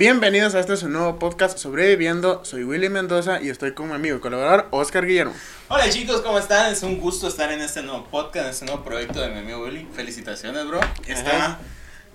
[0.00, 2.42] Bienvenidos a este su nuevo podcast Sobreviviendo.
[2.42, 5.34] Soy Willy Mendoza y estoy con mi amigo y colaborador Oscar Guillermo.
[5.68, 6.72] Hola chicos, ¿cómo están?
[6.72, 9.62] Es un gusto estar en este nuevo podcast, en este nuevo proyecto de mi amigo
[9.62, 9.86] Willy.
[9.92, 10.80] Felicitaciones, bro.
[11.06, 11.58] Está,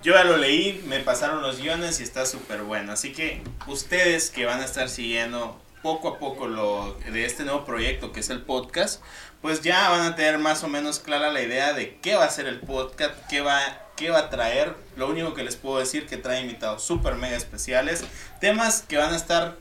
[0.02, 2.92] yo ya lo leí, me pasaron los guiones y está súper bueno.
[2.92, 7.66] Así que ustedes que van a estar siguiendo poco a poco lo de este nuevo
[7.66, 9.04] proyecto que es el podcast,
[9.44, 12.32] pues ya van a tener más o menos clara la idea de qué va a
[12.32, 13.62] ser el podcast, qué va,
[13.96, 14.74] qué va a traer.
[14.96, 18.04] Lo único que les puedo decir que trae invitados súper mega especiales,
[18.40, 19.56] temas que van a estar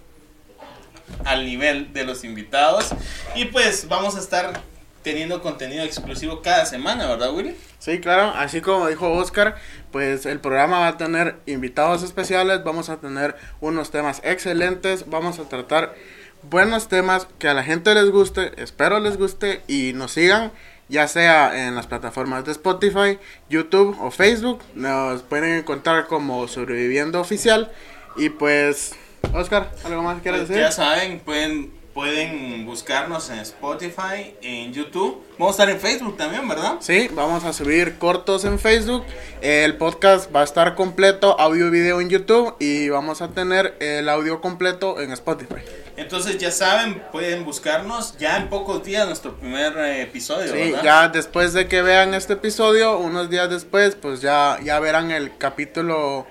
[1.25, 2.91] al nivel de los invitados.
[3.35, 4.61] Y pues vamos a estar
[5.03, 7.55] teniendo contenido exclusivo cada semana, ¿verdad, Willy?
[7.79, 9.57] Sí, claro, así como dijo Oscar,
[9.93, 15.39] pues el programa va a tener invitados especiales, vamos a tener unos temas excelentes, vamos
[15.39, 15.95] a tratar
[16.43, 20.53] buenos temas que a la gente les guste, espero les guste y nos sigan,
[20.89, 27.21] ya sea en las plataformas de Spotify, YouTube o Facebook, nos pueden encontrar como Sobreviviendo
[27.21, 27.71] Oficial
[28.17, 28.95] y pues,
[29.33, 30.65] Oscar, ¿algo más quieres Pues decir?
[30.65, 35.23] ya saben, pueden, pueden buscarnos en Spotify, en YouTube.
[35.39, 36.75] Vamos a estar en Facebook también, ¿verdad?
[36.81, 39.05] Sí, vamos a subir cortos en Facebook.
[39.41, 42.57] El podcast va a estar completo, audio y video en YouTube.
[42.59, 45.63] Y vamos a tener el audio completo en Spotify.
[45.97, 50.83] Entonces ya saben, pueden buscarnos ya en pocos días nuestro primer eh, episodio, Sí, ¿verdad?
[50.83, 55.39] ya después de que vean este episodio, unos días después, pues ya, ya verán el
[55.39, 56.27] capítulo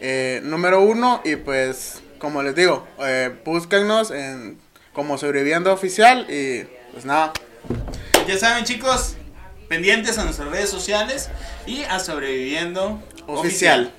[0.00, 1.20] eh, número uno.
[1.24, 4.58] Y pues, como les digo, eh, búsquennos en,
[4.94, 6.26] como sobreviviendo oficial.
[6.30, 7.34] Y pues nada,
[8.26, 9.16] Ya saben, chicos,
[9.68, 11.28] pendientes a nuestras redes sociales
[11.66, 13.92] y a Sobreviviendo oficial.